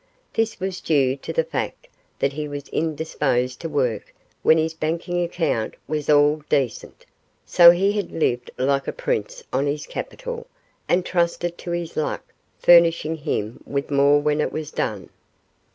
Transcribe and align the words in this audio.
This 0.33 0.59
was 0.59 0.81
due 0.81 1.15
to 1.17 1.31
the 1.31 1.43
fact 1.43 1.87
that 2.17 2.33
he 2.33 2.47
was 2.47 2.67
indisposed 2.69 3.59
to 3.61 3.69
work 3.69 4.15
when 4.41 4.57
his 4.57 4.73
banking 4.73 5.23
account 5.23 5.75
was 5.87 6.09
at 6.09 6.15
all 6.15 6.41
decent; 6.49 7.05
so 7.45 7.69
he 7.69 7.91
had 7.91 8.11
lived 8.11 8.49
like 8.57 8.87
a 8.87 8.93
prince 8.93 9.43
on 9.53 9.67
his 9.67 9.85
capital, 9.85 10.47
and 10.89 11.05
trusted 11.05 11.55
to 11.59 11.69
his 11.69 11.95
luck 11.95 12.23
furnishing 12.57 13.15
him 13.17 13.63
with 13.63 13.91
more 13.91 14.19
when 14.19 14.41
it 14.41 14.51
was 14.51 14.71
done. 14.71 15.09